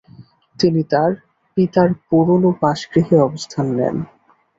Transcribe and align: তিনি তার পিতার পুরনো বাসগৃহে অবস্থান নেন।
তিনি 0.59 0.81
তার 0.91 1.11
পিতার 1.57 1.89
পুরনো 2.07 2.49
বাসগৃহে 2.61 3.17
অবস্থান 3.27 3.65
নেন। 3.77 3.95